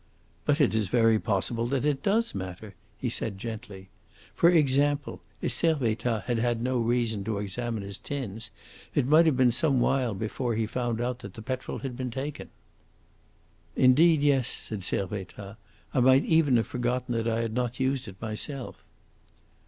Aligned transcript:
"But 0.45 0.59
it 0.59 0.73
is 0.73 0.87
very 0.87 1.19
possible 1.19 1.67
that 1.67 1.85
it 1.85 2.01
does 2.01 2.33
matter," 2.33 2.73
he 2.97 3.07
said 3.07 3.37
gently. 3.37 3.89
"For 4.33 4.49
example, 4.49 5.21
if 5.43 5.51
Servettaz 5.51 6.23
had 6.23 6.39
had 6.39 6.59
no 6.63 6.79
reason 6.79 7.23
to 7.25 7.37
examine 7.37 7.83
his 7.83 7.99
tins 7.99 8.49
it 8.95 9.05
might 9.05 9.27
have 9.27 9.37
been 9.37 9.51
some 9.51 9.79
while 9.79 10.15
before 10.15 10.55
he 10.55 10.65
found 10.65 11.01
out 11.01 11.19
that 11.19 11.35
the 11.35 11.43
petrol 11.43 11.77
had 11.85 11.95
been 11.95 12.09
taken." 12.09 12.49
"Indeed, 13.75 14.23
yes," 14.23 14.47
said 14.47 14.79
Servettaz. 14.81 15.57
"I 15.93 15.99
might 15.99 16.25
even 16.25 16.57
have 16.57 16.65
forgotten 16.65 17.13
that 17.13 17.27
I 17.27 17.41
had 17.41 17.53
not 17.53 17.79
used 17.79 18.07
it 18.07 18.19
myself." 18.19 18.83